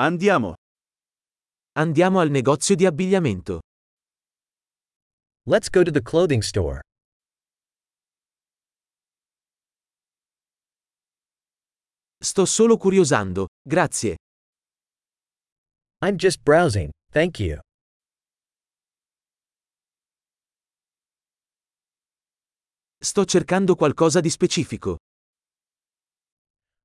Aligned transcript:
Andiamo. 0.00 0.54
Andiamo 1.72 2.20
al 2.20 2.30
negozio 2.30 2.76
di 2.76 2.86
abbigliamento. 2.86 3.58
Let's 5.48 5.68
go 5.70 5.82
to 5.82 5.90
the 5.90 6.00
clothing 6.00 6.40
store. 6.40 6.82
Sto 12.16 12.44
solo 12.46 12.76
curiosando, 12.76 13.48
grazie. 13.60 14.18
I'm 16.04 16.14
just 16.14 16.42
browsing, 16.44 16.90
thank 17.10 17.40
you. 17.40 17.58
Sto 23.00 23.24
cercando 23.24 23.74
qualcosa 23.74 24.20
di 24.20 24.30
specifico. 24.30 24.98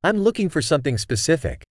I'm 0.02 0.18
looking 0.18 0.50
for 0.50 0.64
something 0.64 0.98
specific. 0.98 1.64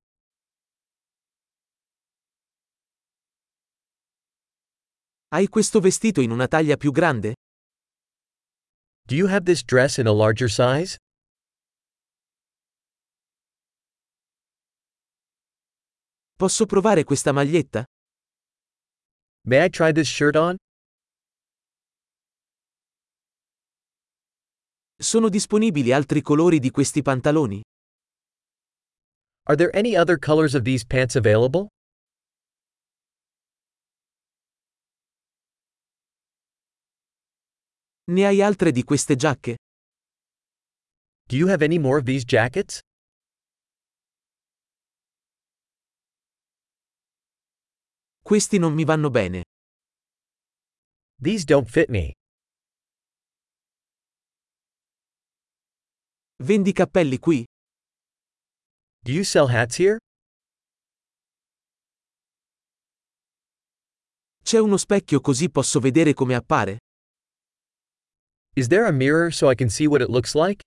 Hai 5.34 5.48
questo 5.48 5.80
vestito 5.80 6.20
in 6.20 6.30
una 6.30 6.46
taglia 6.46 6.76
più 6.76 6.92
grande? 6.92 7.36
Do 9.08 9.16
you 9.16 9.30
have 9.30 9.46
this 9.46 9.64
dress 9.64 9.98
in 9.98 10.06
a 10.06 10.12
larger 10.12 10.50
size? 10.50 10.98
Posso 16.36 16.66
provare 16.66 17.06
questa 17.06 17.32
maglietta? 17.32 17.86
May 19.48 19.64
I 19.64 19.70
try 19.70 19.94
this 19.94 20.10
shirt 20.10 20.36
on? 20.36 20.58
Sono 24.98 25.30
disponibili 25.30 25.94
altri 25.94 26.22
colori 26.22 26.60
di 26.60 26.72
questi 26.72 27.02
pantaloni? 27.02 27.62
Are 29.48 29.56
there 29.56 29.72
any 29.74 29.96
other 29.96 30.20
colors 30.20 30.56
of 30.56 30.64
these 30.64 30.84
pants 30.86 31.16
available? 31.16 31.70
Ne 38.12 38.26
hai 38.26 38.42
altre 38.42 38.72
di 38.72 38.84
queste 38.84 39.16
giacche? 39.16 39.56
Do 41.30 41.38
you 41.38 41.48
have 41.48 41.64
any 41.64 41.78
more 41.80 41.98
of 41.98 42.04
these 42.04 42.26
jackets? 42.26 42.80
Questi 48.22 48.58
non 48.58 48.74
mi 48.74 48.84
vanno 48.84 49.10
bene. 49.10 49.44
These 51.22 51.46
don't 51.46 51.70
fit 51.70 51.88
me. 51.88 52.12
Vendi 56.44 56.74
cappelli 56.74 57.18
qui? 57.18 57.46
Do 59.04 59.12
you 59.14 59.24
sell 59.24 59.48
hats 59.48 59.78
here? 59.80 60.00
C'è 64.44 64.60
uno 64.60 64.76
specchio 64.76 65.22
così 65.22 65.50
posso 65.50 65.80
vedere 65.80 66.14
come 66.14 66.36
appare? 66.36 66.80
Is 68.54 68.68
there 68.68 68.86
a 68.86 68.92
mirror 68.92 69.32
so 69.32 69.48
I 69.48 69.56
can 69.56 69.70
see 69.70 69.88
what 69.88 70.02
it 70.02 70.10
looks 70.10 70.36
like? 70.36 70.62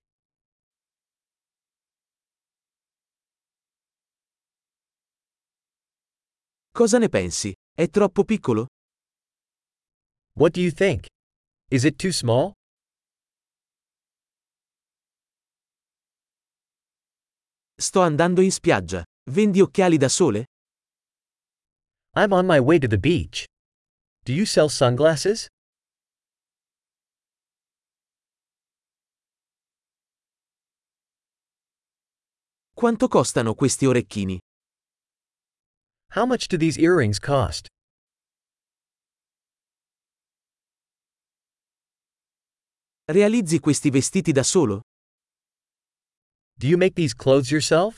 Cosa 6.73 6.97
ne 6.97 7.09
pensi? 7.09 7.53
È 7.73 7.87
troppo 7.89 8.23
piccolo? 8.23 8.65
What 10.33 10.53
do 10.53 10.61
you 10.61 10.71
think? 10.71 11.05
Is 11.69 11.85
it 11.85 11.97
too 11.97 12.11
small? 12.11 12.53
Sto 17.77 18.01
andando 18.01 18.41
in 18.41 18.51
spiaggia. 18.51 19.03
Vendi 19.29 19.61
occhiali 19.61 19.97
da 19.97 20.09
sole? 20.09 20.45
I'm 22.15 22.33
on 22.33 22.47
my 22.47 22.59
way 22.59 22.79
to 22.79 22.87
the 22.87 22.97
beach. 22.97 23.45
Do 24.23 24.33
you 24.33 24.45
sell 24.45 24.69
sunglasses? 24.69 25.47
Quanto 32.77 33.07
costano 33.07 33.53
questi 33.55 33.85
orecchini? 33.85 34.37
How 36.13 36.25
much 36.25 36.47
do 36.47 36.57
these 36.57 36.77
earrings 36.77 37.19
cost? 37.19 37.67
Realizzi 43.05 43.59
questi 43.59 43.89
vestiti 43.89 44.33
da 44.33 44.43
solo? 44.43 44.81
Do 46.57 46.67
you 46.67 46.77
make 46.77 46.95
these 46.95 47.15
clothes 47.15 47.49
yourself? 47.49 47.97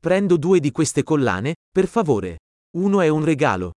Prendo 0.00 0.38
due 0.38 0.60
di 0.60 0.70
queste 0.70 1.02
collane, 1.02 1.56
per 1.70 1.86
favore. 1.88 2.38
Uno 2.76 3.02
è 3.02 3.08
un 3.08 3.22
regalo. 3.22 3.72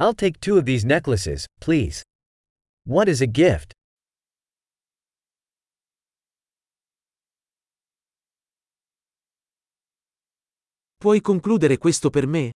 I'll 0.00 0.14
take 0.14 0.38
two 0.38 0.58
of 0.58 0.64
these 0.64 0.84
necklaces, 0.84 1.46
please. 1.58 2.02
What 2.84 3.08
is 3.08 3.22
a 3.22 3.26
gift? 3.26 3.72
Puoi 11.06 11.20
concludere 11.20 11.78
questo 11.78 12.10
per 12.10 12.26
me? 12.26 12.50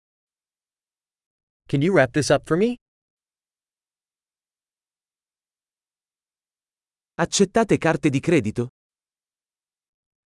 Can 1.66 1.82
you 1.82 1.92
wrap 1.92 2.12
this 2.12 2.28
up 2.28 2.46
for 2.46 2.56
me? 2.56 2.76
Accettate 7.14 7.76
carte 7.76 8.08
di 8.08 8.20
credito? 8.20 8.68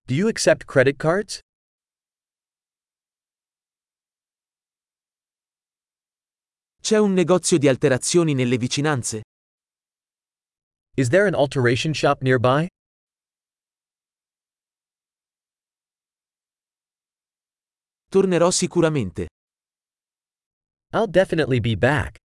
Do 0.06 0.12
you 0.12 0.28
accept 0.28 0.66
credit 0.66 0.98
cards? 0.98 1.38
C'è 6.82 6.98
un 6.98 7.14
negozio 7.14 7.56
di 7.56 7.68
alterazioni 7.68 8.34
nelle 8.34 8.58
vicinanze? 8.58 9.22
Is 10.98 11.08
there 11.08 11.26
an 11.26 11.34
alteration 11.34 11.94
shop 11.94 12.20
nearby? 12.20 12.68
Tornerò 18.10 18.50
sicuramente. 18.50 19.28
I'll 20.92 21.06
definitely 21.06 21.60
be 21.60 21.76
back. 21.76 22.19